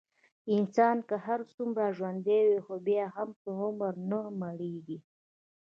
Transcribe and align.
انسان 0.55 0.97
که 1.07 1.15
هرڅومره 1.25 1.85
ژوندی 1.97 2.41
وي، 2.47 2.59
خو 2.65 2.73
بیا 2.87 3.05
هم 3.15 3.29
په 3.41 3.49
عمر 3.63 3.93
نه 4.09 4.19
مړېږي. 4.39 4.97